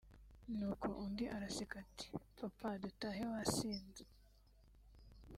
nuko 0.57 0.87
undi 1.03 1.25
araseka 1.35 1.75
ati 1.85 2.07
“Papa 2.39 2.69
dutahe 2.81 3.23
wasinze” 3.31 4.03